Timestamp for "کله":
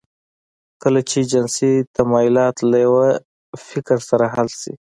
0.81-1.01